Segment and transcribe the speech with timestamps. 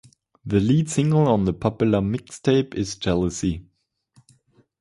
[0.43, 3.67] The lead single on the popular mixtape is "Jealousy".